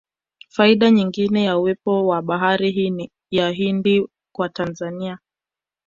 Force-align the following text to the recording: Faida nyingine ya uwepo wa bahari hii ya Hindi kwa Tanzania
Faida 0.49 0.91
nyingine 0.91 1.43
ya 1.43 1.57
uwepo 1.57 2.07
wa 2.07 2.21
bahari 2.21 2.71
hii 2.71 3.11
ya 3.31 3.49
Hindi 3.51 4.07
kwa 4.35 4.49
Tanzania 4.49 5.19